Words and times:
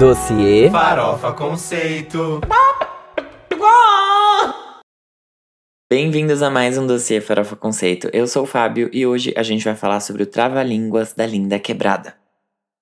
Dossiê 0.00 0.70
Farofa 0.70 1.30
Conceito. 1.34 2.40
Bem-vindos 5.90 6.40
a 6.42 6.48
mais 6.48 6.78
um 6.78 6.86
Dossiê 6.86 7.20
Farofa 7.20 7.54
Conceito. 7.54 8.08
Eu 8.10 8.26
sou 8.26 8.44
o 8.44 8.46
Fábio 8.46 8.88
e 8.94 9.06
hoje 9.06 9.34
a 9.36 9.42
gente 9.42 9.62
vai 9.62 9.76
falar 9.76 10.00
sobre 10.00 10.22
o 10.22 10.26
Trava-Línguas 10.26 11.12
da 11.12 11.26
Linda 11.26 11.58
Quebrada. 11.58 12.14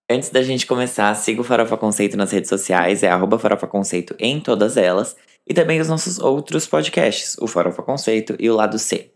Antes 0.09 0.31
da 0.31 0.43
gente 0.43 0.65
começar, 0.65 1.13
siga 1.17 1.41
o 1.41 1.45
Farofa 1.45 1.77
Conceito 1.77 2.17
nas 2.17 2.31
redes 2.31 2.49
sociais, 2.49 3.03
é 3.03 3.11
arroba 3.11 3.37
Farofa 3.37 3.67
Conceito 3.67 4.15
em 4.17 4.39
todas 4.39 4.77
elas, 4.77 5.17
e 5.45 5.53
também 5.53 5.81
os 5.81 5.89
nossos 5.89 6.21
outros 6.21 6.69
podcasts, 6.69 7.37
o 7.41 7.49
Farofa 7.49 7.83
Conceito 7.83 8.37
e 8.39 8.49
o 8.49 8.55
Lado 8.55 8.79
C. 8.79 9.11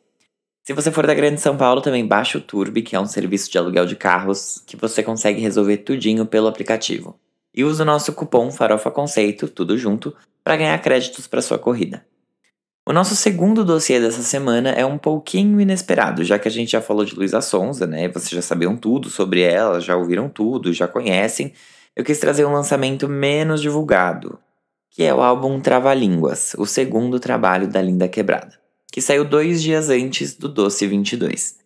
Se 0.65 0.73
você 0.73 0.91
for 0.91 1.07
da 1.07 1.15
Grande 1.15 1.41
São 1.41 1.57
Paulo, 1.57 1.81
também 1.81 2.05
baixa 2.05 2.37
o 2.37 2.41
Turbi, 2.41 2.83
que 2.83 2.97
é 2.97 3.01
um 3.01 3.07
serviço 3.07 3.49
de 3.49 3.59
aluguel 3.59 3.87
de 3.87 3.95
carros 3.95 4.61
que 4.67 4.77
você 4.77 5.05
consegue 5.05 5.41
resolver 5.41 5.77
tudinho 5.77 6.27
pelo 6.27 6.49
aplicativo 6.49 7.17
e 7.55 7.65
use 7.65 7.81
o 7.83 7.85
nosso 7.85 8.13
cupom 8.13 8.51
Farofa 8.51 8.91
Conceito, 8.91 9.49
tudo 9.49 9.77
junto, 9.77 10.15
para 10.43 10.57
ganhar 10.57 10.79
créditos 10.81 11.27
para 11.27 11.43
sua 11.43 11.59
corrida. 11.59 12.05
O 12.85 12.93
nosso 12.93 13.15
segundo 13.15 13.65
dossiê 13.65 14.01
dessa 14.01 14.23
semana 14.23 14.71
é 14.71 14.85
um 14.85 14.99
pouquinho 14.99 15.61
inesperado, 15.61 16.25
já 16.25 16.37
que 16.37 16.49
a 16.49 16.51
gente 16.51 16.73
já 16.73 16.81
falou 16.81 17.05
de 17.05 17.15
Luísa 17.15 17.41
Sonza, 17.41 17.87
né? 17.87 18.09
Vocês 18.09 18.31
já 18.31 18.43
sabiam 18.43 18.77
tudo 18.77 19.09
sobre 19.09 19.41
ela, 19.41 19.81
já 19.81 19.97
ouviram 19.97 20.29
tudo, 20.29 20.73
já 20.73 20.89
conhecem. 20.89 21.53
Eu 21.95 22.05
quis 22.05 22.19
trazer 22.19 22.45
um 22.45 22.53
lançamento 22.53 23.09
menos 23.09 23.63
divulgado, 23.63 24.37
que 24.91 25.05
é 25.05 25.15
o 25.15 25.23
álbum 25.23 25.61
Trava-Línguas, 25.61 26.55
o 26.59 26.67
segundo 26.67 27.21
trabalho 27.21 27.69
da 27.69 27.81
Linda 27.81 28.09
Quebrada, 28.09 28.59
que 28.91 29.01
saiu 29.01 29.25
dois 29.25 29.63
dias 29.63 29.89
antes 29.89 30.35
do 30.35 30.49
Doce 30.49 30.85
22. 30.85 31.59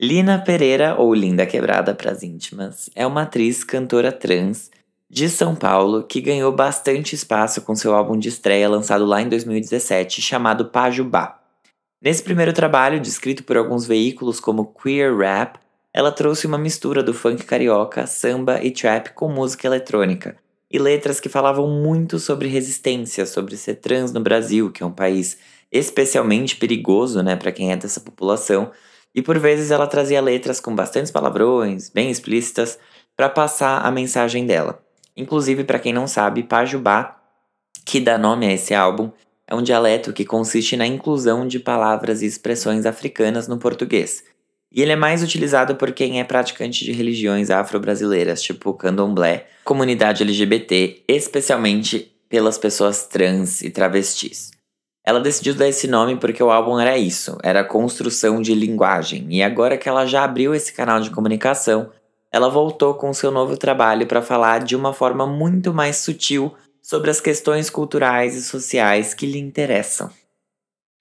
Lina 0.00 0.38
Pereira, 0.38 0.94
ou 0.96 1.12
Linda 1.12 1.44
Quebrada 1.44 1.94
para 1.94 2.12
as 2.12 2.22
íntimas, 2.22 2.88
é 2.94 3.06
uma 3.06 3.22
atriz, 3.22 3.62
cantora 3.62 4.10
trans 4.10 4.70
de 5.10 5.28
São 5.28 5.56
Paulo, 5.56 6.04
que 6.04 6.20
ganhou 6.20 6.52
bastante 6.52 7.16
espaço 7.16 7.62
com 7.62 7.74
seu 7.74 7.92
álbum 7.92 8.16
de 8.16 8.28
estreia 8.28 8.68
lançado 8.68 9.04
lá 9.04 9.20
em 9.20 9.28
2017, 9.28 10.22
chamado 10.22 10.66
Pajubá. 10.66 11.40
Nesse 12.00 12.22
primeiro 12.22 12.52
trabalho, 12.52 13.00
descrito 13.00 13.42
por 13.42 13.56
alguns 13.56 13.84
veículos 13.84 14.38
como 14.38 14.72
queer 14.72 15.16
rap, 15.16 15.58
ela 15.92 16.12
trouxe 16.12 16.46
uma 16.46 16.56
mistura 16.56 17.02
do 17.02 17.12
funk 17.12 17.44
carioca, 17.44 18.06
samba 18.06 18.62
e 18.62 18.70
trap 18.70 19.12
com 19.12 19.28
música 19.28 19.66
eletrônica, 19.66 20.36
e 20.70 20.78
letras 20.78 21.18
que 21.18 21.28
falavam 21.28 21.68
muito 21.68 22.20
sobre 22.20 22.46
resistência, 22.46 23.26
sobre 23.26 23.56
ser 23.56 23.74
trans 23.74 24.12
no 24.12 24.20
Brasil, 24.20 24.70
que 24.70 24.84
é 24.84 24.86
um 24.86 24.92
país 24.92 25.38
especialmente 25.72 26.54
perigoso, 26.54 27.20
né, 27.20 27.34
para 27.34 27.50
quem 27.50 27.72
é 27.72 27.76
dessa 27.76 28.00
população, 28.00 28.70
e 29.12 29.20
por 29.20 29.40
vezes 29.40 29.72
ela 29.72 29.88
trazia 29.88 30.20
letras 30.20 30.60
com 30.60 30.72
bastantes 30.72 31.10
palavrões, 31.10 31.90
bem 31.90 32.12
explícitas, 32.12 32.78
para 33.16 33.28
passar 33.28 33.84
a 33.84 33.90
mensagem 33.90 34.46
dela. 34.46 34.80
Inclusive, 35.20 35.64
para 35.64 35.78
quem 35.78 35.92
não 35.92 36.06
sabe, 36.06 36.42
Pajubá, 36.42 37.16
que 37.84 38.00
dá 38.00 38.16
nome 38.16 38.46
a 38.46 38.52
esse 38.52 38.74
álbum, 38.74 39.10
é 39.46 39.54
um 39.54 39.62
dialeto 39.62 40.12
que 40.12 40.24
consiste 40.24 40.76
na 40.76 40.86
inclusão 40.86 41.46
de 41.46 41.58
palavras 41.58 42.22
e 42.22 42.26
expressões 42.26 42.86
africanas 42.86 43.46
no 43.46 43.58
português. 43.58 44.24
E 44.72 44.80
ele 44.80 44.92
é 44.92 44.96
mais 44.96 45.22
utilizado 45.22 45.74
por 45.74 45.92
quem 45.92 46.20
é 46.20 46.24
praticante 46.24 46.84
de 46.84 46.92
religiões 46.92 47.50
afro-brasileiras, 47.50 48.40
tipo 48.40 48.72
candomblé, 48.72 49.48
comunidade 49.64 50.22
LGBT, 50.22 51.02
especialmente 51.08 52.10
pelas 52.28 52.56
pessoas 52.56 53.06
trans 53.06 53.60
e 53.60 53.70
travestis. 53.70 54.52
Ela 55.04 55.20
decidiu 55.20 55.54
dar 55.54 55.68
esse 55.68 55.88
nome 55.88 56.16
porque 56.16 56.42
o 56.42 56.50
álbum 56.50 56.78
era 56.78 56.96
isso, 56.96 57.36
era 57.42 57.64
construção 57.64 58.40
de 58.40 58.54
linguagem. 58.54 59.26
E 59.30 59.42
agora 59.42 59.76
que 59.76 59.88
ela 59.88 60.06
já 60.06 60.22
abriu 60.22 60.54
esse 60.54 60.72
canal 60.72 61.00
de 61.00 61.10
comunicação, 61.10 61.90
ela 62.32 62.48
voltou 62.48 62.94
com 62.94 63.12
seu 63.12 63.30
novo 63.30 63.56
trabalho 63.56 64.06
para 64.06 64.22
falar 64.22 64.64
de 64.64 64.76
uma 64.76 64.92
forma 64.92 65.26
muito 65.26 65.74
mais 65.74 65.96
sutil 65.96 66.54
sobre 66.82 67.10
as 67.10 67.20
questões 67.20 67.68
culturais 67.68 68.34
e 68.36 68.42
sociais 68.42 69.12
que 69.14 69.26
lhe 69.26 69.38
interessam. 69.38 70.10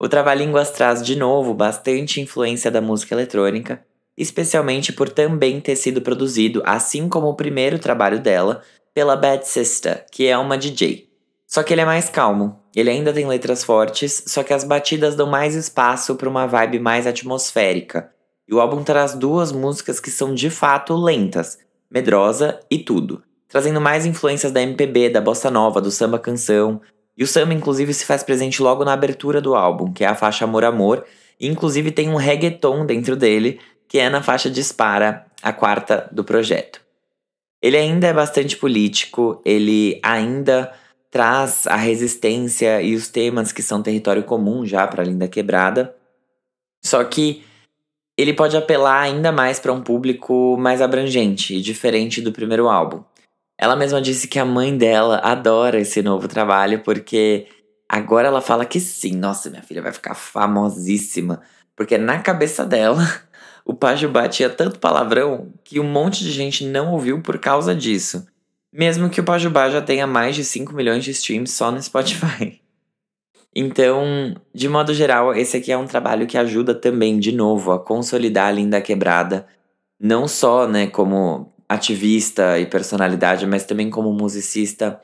O 0.01 0.07
Trava-Línguas 0.07 0.71
traz 0.71 1.03
de 1.03 1.15
novo 1.15 1.53
bastante 1.53 2.21
influência 2.21 2.71
da 2.71 2.81
música 2.81 3.13
eletrônica, 3.13 3.85
especialmente 4.17 4.91
por 4.91 5.09
também 5.09 5.61
ter 5.61 5.75
sido 5.75 6.01
produzido, 6.01 6.61
assim 6.65 7.07
como 7.07 7.27
o 7.27 7.35
primeiro 7.35 7.77
trabalho 7.77 8.19
dela, 8.19 8.61
pela 8.93 9.15
Bad 9.15 9.47
Sister, 9.47 10.05
que 10.11 10.27
é 10.27 10.37
uma 10.37 10.57
DJ. 10.57 11.09
Só 11.45 11.63
que 11.63 11.73
ele 11.73 11.81
é 11.81 11.85
mais 11.85 12.09
calmo, 12.09 12.59
ele 12.75 12.89
ainda 12.89 13.11
tem 13.11 13.25
letras 13.25 13.63
fortes, 13.63 14.23
só 14.27 14.43
que 14.43 14.53
as 14.53 14.63
batidas 14.63 15.15
dão 15.15 15.27
mais 15.27 15.55
espaço 15.55 16.15
para 16.15 16.29
uma 16.29 16.45
vibe 16.45 16.79
mais 16.79 17.07
atmosférica, 17.07 18.11
e 18.49 18.53
o 18.53 18.59
álbum 18.59 18.83
traz 18.83 19.13
duas 19.13 19.51
músicas 19.51 19.99
que 19.99 20.09
são 20.09 20.33
de 20.33 20.49
fato 20.49 20.95
lentas, 20.95 21.59
Medrosa 21.89 22.59
e 22.69 22.79
Tudo, 22.79 23.21
trazendo 23.47 23.79
mais 23.79 24.07
influências 24.07 24.51
da 24.51 24.59
MPB, 24.59 25.09
da 25.09 25.21
bossa 25.21 25.51
nova, 25.51 25.79
do 25.79 25.91
samba 25.91 26.17
canção. 26.17 26.81
E 27.15 27.23
o 27.23 27.27
samba 27.27 27.53
inclusive 27.53 27.93
se 27.93 28.05
faz 28.05 28.23
presente 28.23 28.59
logo 28.61 28.83
na 28.83 28.93
abertura 28.93 29.39
do 29.39 29.53
álbum, 29.53 29.93
que 29.93 30.03
é 30.03 30.07
a 30.07 30.15
faixa 30.15 30.45
Amor 30.45 30.63
Amor, 30.63 31.05
e 31.39 31.47
inclusive 31.47 31.91
tem 31.91 32.09
um 32.09 32.15
reggaeton 32.15 32.87
dentro 32.87 33.15
dele, 33.15 33.59
que 33.87 33.99
é 33.99 34.09
na 34.09 34.23
faixa 34.23 34.49
Dispara, 34.49 35.27
a 35.43 35.53
quarta 35.53 36.09
do 36.11 36.23
projeto. 36.23 36.81
Ele 37.61 37.77
ainda 37.77 38.07
é 38.07 38.13
bastante 38.13 38.57
político, 38.57 39.41
ele 39.45 39.99
ainda 40.01 40.73
traz 41.11 41.67
a 41.67 41.75
resistência 41.75 42.81
e 42.81 42.95
os 42.95 43.09
temas 43.09 43.51
que 43.51 43.61
são 43.61 43.83
território 43.83 44.23
comum 44.23 44.65
já 44.65 44.87
para 44.87 45.03
Linda 45.03 45.27
Quebrada. 45.27 45.95
Só 46.83 47.03
que 47.03 47.43
ele 48.21 48.33
pode 48.33 48.57
apelar 48.57 49.01
ainda 49.01 49.31
mais 49.31 49.59
para 49.59 49.71
um 49.71 49.81
público 49.81 50.57
mais 50.59 50.81
abrangente 50.81 51.55
e 51.55 51.61
diferente 51.61 52.21
do 52.21 52.33
primeiro 52.33 52.67
álbum. 52.67 53.01
Ela 53.57 53.77
mesma 53.77 54.01
disse 54.01 54.27
que 54.27 54.37
a 54.37 54.43
mãe 54.43 54.77
dela 54.77 55.21
adora 55.23 55.79
esse 55.79 56.01
novo 56.01 56.27
trabalho 56.27 56.81
porque 56.81 57.47
agora 57.87 58.27
ela 58.27 58.41
fala 58.41 58.65
que 58.65 58.79
sim, 58.79 59.15
nossa, 59.15 59.49
minha 59.49 59.61
filha 59.61 59.81
vai 59.81 59.93
ficar 59.93 60.15
famosíssima, 60.15 61.41
porque 61.77 61.97
na 61.97 62.19
cabeça 62.19 62.65
dela 62.65 63.01
o 63.63 63.73
Pajubá 63.73 64.27
tinha 64.27 64.49
tanto 64.49 64.79
palavrão 64.79 65.53
que 65.63 65.79
um 65.79 65.89
monte 65.89 66.23
de 66.23 66.31
gente 66.31 66.65
não 66.65 66.91
ouviu 66.91 67.21
por 67.21 67.39
causa 67.39 67.73
disso. 67.73 68.27
Mesmo 68.71 69.09
que 69.09 69.21
o 69.21 69.23
Pajubá 69.23 69.69
já 69.69 69.81
tenha 69.81 70.05
mais 70.05 70.35
de 70.35 70.43
5 70.43 70.73
milhões 70.73 71.05
de 71.05 71.11
streams 71.11 71.53
só 71.53 71.71
no 71.71 71.81
Spotify. 71.81 72.61
Então, 73.55 74.35
de 74.53 74.69
modo 74.69 74.93
geral, 74.93 75.33
esse 75.33 75.57
aqui 75.57 75.71
é 75.71 75.77
um 75.77 75.87
trabalho 75.87 76.27
que 76.27 76.37
ajuda 76.37 76.73
também, 76.75 77.19
de 77.19 77.31
novo, 77.31 77.71
a 77.71 77.79
consolidar 77.79 78.47
a 78.47 78.51
Linda 78.51 78.79
Quebrada, 78.79 79.47
não 79.99 80.27
só 80.27 80.67
né, 80.67 80.87
como 80.87 81.51
ativista 81.67 82.59
e 82.59 82.65
personalidade, 82.65 83.45
mas 83.45 83.65
também 83.65 83.89
como 83.89 84.13
musicista. 84.13 84.99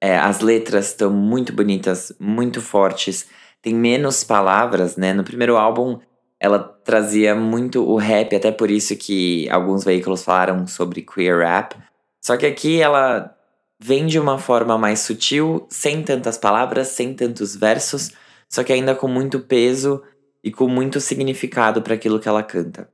É, 0.00 0.16
as 0.16 0.40
letras 0.40 0.88
estão 0.88 1.10
muito 1.12 1.52
bonitas, 1.52 2.12
muito 2.20 2.60
fortes, 2.60 3.28
tem 3.60 3.74
menos 3.74 4.22
palavras, 4.22 4.96
né? 4.96 5.12
No 5.12 5.24
primeiro 5.24 5.56
álbum, 5.56 5.98
ela 6.40 6.58
trazia 6.58 7.34
muito 7.34 7.82
o 7.84 7.96
rap, 7.96 8.34
até 8.34 8.52
por 8.52 8.70
isso 8.70 8.96
que 8.96 9.48
alguns 9.50 9.84
veículos 9.84 10.22
falaram 10.22 10.66
sobre 10.66 11.02
queer 11.02 11.40
rap. 11.40 11.76
Só 12.20 12.36
que 12.36 12.46
aqui 12.46 12.80
ela 12.80 13.34
vem 13.78 14.06
de 14.06 14.18
uma 14.18 14.38
forma 14.38 14.76
mais 14.76 15.00
sutil, 15.00 15.66
sem 15.70 16.02
tantas 16.02 16.36
palavras, 16.36 16.88
sem 16.88 17.14
tantos 17.14 17.54
versos, 17.54 18.12
só 18.48 18.64
que 18.64 18.72
ainda 18.72 18.94
com 18.94 19.06
muito 19.06 19.40
peso 19.40 20.02
e 20.42 20.50
com 20.50 20.68
muito 20.68 21.00
significado 21.00 21.82
para 21.82 21.94
aquilo 21.94 22.18
que 22.18 22.28
ela 22.28 22.42
canta. 22.42 22.88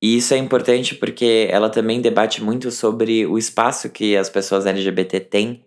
E 0.00 0.16
isso 0.16 0.34
é 0.34 0.36
importante 0.36 0.94
porque 0.94 1.46
ela 1.50 1.70
também 1.70 2.00
debate 2.00 2.42
muito 2.42 2.70
sobre 2.70 3.26
o 3.26 3.38
espaço 3.38 3.90
que 3.90 4.16
as 4.16 4.28
pessoas 4.28 4.66
LGBT 4.66 5.20
têm 5.20 5.64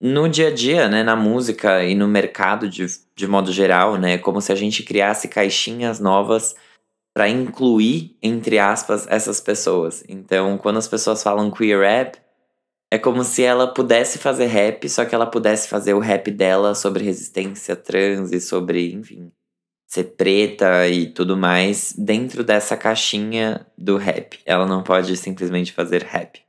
no 0.00 0.28
dia 0.28 0.48
a 0.48 0.50
dia, 0.50 0.88
né, 0.88 1.04
na 1.04 1.14
música 1.14 1.84
e 1.84 1.94
no 1.94 2.08
mercado 2.08 2.68
de, 2.68 2.84
de 3.14 3.28
modo 3.28 3.52
geral, 3.52 3.96
né, 3.96 4.18
como 4.18 4.40
se 4.40 4.50
a 4.50 4.56
gente 4.56 4.82
criasse 4.82 5.28
caixinhas 5.28 6.00
novas 6.00 6.56
para 7.14 7.28
incluir, 7.28 8.16
entre 8.20 8.58
aspas, 8.58 9.06
essas 9.08 9.40
pessoas. 9.40 10.02
Então, 10.08 10.58
quando 10.58 10.78
as 10.78 10.88
pessoas 10.88 11.22
falam 11.22 11.52
queer 11.52 11.80
rap, 11.80 12.18
é 12.92 12.98
como 12.98 13.24
se 13.24 13.42
ela 13.42 13.72
pudesse 13.72 14.18
fazer 14.18 14.44
rap, 14.44 14.86
só 14.86 15.06
que 15.06 15.14
ela 15.14 15.24
pudesse 15.24 15.66
fazer 15.66 15.94
o 15.94 15.98
rap 15.98 16.30
dela 16.30 16.74
sobre 16.74 17.02
resistência 17.02 17.74
trans 17.74 18.30
e 18.32 18.38
sobre, 18.38 18.92
enfim, 18.92 19.32
ser 19.88 20.14
preta 20.14 20.86
e 20.86 21.06
tudo 21.06 21.34
mais 21.34 21.94
dentro 21.96 22.44
dessa 22.44 22.76
caixinha 22.76 23.66
do 23.78 23.96
rap. 23.96 24.38
Ela 24.44 24.66
não 24.66 24.82
pode 24.82 25.16
simplesmente 25.16 25.72
fazer 25.72 26.02
rap. 26.02 26.42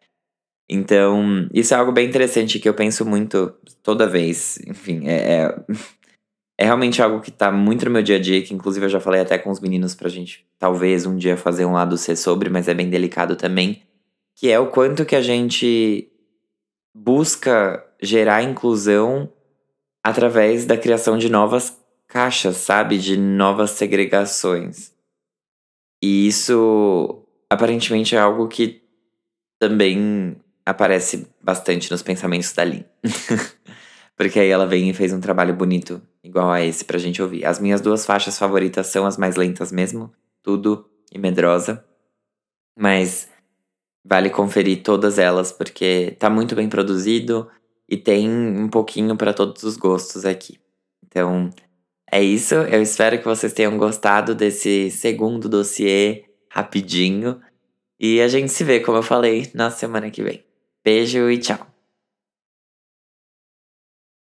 Então, 0.70 1.48
isso 1.54 1.74
é 1.74 1.78
algo 1.78 1.94
bem 1.94 2.10
interessante 2.10 2.60
que 2.60 2.68
eu 2.68 2.74
penso 2.74 3.06
muito 3.06 3.56
toda 3.82 4.06
vez. 4.06 4.60
Enfim, 4.68 5.08
é, 5.08 5.44
é, 5.44 5.56
é 6.60 6.66
realmente 6.66 7.02
algo 7.02 7.22
que 7.22 7.32
tá 7.32 7.54
muito 7.54 7.86
no 7.86 7.92
meu 7.92 8.04
dia 8.04 8.18
a 8.18 8.20
dia, 8.20 8.42
que 8.42 8.54
inclusive 8.54 8.86
eu 8.86 8.90
já 8.90 9.00
falei 9.00 9.22
até 9.22 9.38
com 9.38 9.50
os 9.50 9.62
meninos 9.62 9.96
pra 9.96 10.10
gente 10.10 10.46
talvez 10.60 11.06
um 11.06 11.16
dia 11.16 11.38
fazer 11.38 11.64
um 11.64 11.72
lado 11.72 11.98
C 11.98 12.18
sobre, 12.18 12.50
mas 12.50 12.68
é 12.68 12.74
bem 12.74 12.90
delicado 12.90 13.38
também. 13.38 13.82
Que 14.36 14.52
é 14.52 14.60
o 14.60 14.68
quanto 14.68 15.06
que 15.06 15.16
a 15.16 15.22
gente 15.22 16.10
busca 16.94 17.84
gerar 18.02 18.44
inclusão 18.44 19.32
através 20.04 20.66
da 20.66 20.78
criação 20.78 21.18
de 21.18 21.30
novas 21.30 21.78
caixas, 22.08 22.58
sabe? 22.58 22.98
De 22.98 23.18
novas 23.18 23.72
segregações. 23.72 24.94
E 26.02 26.28
isso 26.28 27.26
aparentemente 27.50 28.16
é 28.16 28.20
algo 28.20 28.48
que 28.48 28.84
também 29.60 30.36
aparece 30.66 31.28
bastante 31.42 31.90
nos 31.90 32.04
pensamentos 32.04 32.52
da 32.54 32.64
Lin. 32.64 32.84
Porque 34.16 34.40
aí 34.40 34.50
ela 34.50 34.68
vem 34.68 34.90
e 34.90 34.94
fez 34.94 35.12
um 35.12 35.20
trabalho 35.20 35.56
bonito, 35.56 36.02
igual 36.24 36.52
a 36.52 36.62
esse, 36.62 36.86
pra 36.86 37.00
gente 37.00 37.22
ouvir. 37.22 37.46
As 37.46 37.60
minhas 37.60 37.82
duas 37.82 38.06
faixas 38.06 38.38
favoritas 38.38 38.88
são 38.88 39.06
as 39.06 39.18
mais 39.18 39.36
lentas 39.36 39.72
mesmo, 39.72 40.14
Tudo 40.44 40.88
e 41.12 41.18
Medrosa. 41.18 41.84
Mas 42.78 43.28
vale 44.04 44.30
conferir 44.30 44.84
todas 44.84 45.18
elas, 45.18 45.52
porque 45.52 46.16
tá 46.20 46.30
muito 46.30 46.56
bem 46.56 46.68
produzido 46.68 47.50
e 47.88 47.98
tem 47.98 48.30
um 48.30 48.68
pouquinho 48.68 49.16
para 49.16 49.34
todos 49.34 49.64
os 49.64 49.78
gostos 49.78 50.26
aqui. 50.26 50.60
Então, 51.06 51.50
é 52.12 52.22
isso. 52.22 52.56
Eu 52.56 52.82
espero 52.82 53.18
que 53.18 53.26
vocês 53.26 53.54
tenham 53.54 53.78
gostado 53.78 54.36
desse 54.36 54.92
segundo 54.92 55.48
dossiê 55.48 56.26
rapidinho. 56.50 57.40
E 58.00 58.22
a 58.22 58.28
gente 58.28 58.52
se 58.52 58.64
vê, 58.64 58.80
como 58.80 58.98
eu 58.98 59.04
falei, 59.04 59.50
na 59.54 59.72
semana 59.72 60.12
que 60.12 60.22
vem. 60.22 60.44
Beijo 60.84 61.30
e 61.30 61.38
tchau. 61.38 61.73